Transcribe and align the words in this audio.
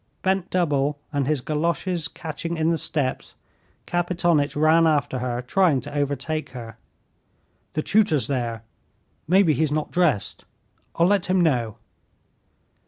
Bent 0.23 0.49
double, 0.49 0.97
and 1.13 1.27
his 1.27 1.41
galoshes 1.41 2.07
catching 2.07 2.57
in 2.57 2.71
the 2.71 2.77
steps, 2.79 3.35
Kapitonitch 3.85 4.55
ran 4.55 4.87
after 4.87 5.19
her, 5.19 5.43
trying 5.43 5.79
to 5.81 5.93
overtake 5.93 6.49
her. 6.57 6.77
"The 7.73 7.83
tutor's 7.83 8.25
there; 8.25 8.63
maybe 9.27 9.53
he's 9.53 9.71
not 9.71 9.91
dressed. 9.91 10.43
I'll 10.95 11.05
let 11.05 11.27
him 11.27 11.39
know." 11.39 11.77